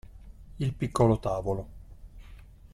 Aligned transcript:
Il 0.57 0.73
piccolo 0.73 1.19
tavolo. 1.19 1.69